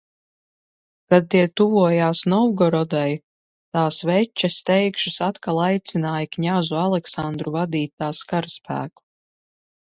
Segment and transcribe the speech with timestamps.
[1.13, 3.09] Kad tie tuvojās Novgorodai,
[3.77, 9.07] tās veče steigšus atkal aicināja kņazu Aleksandru vadīt tās karaspēku.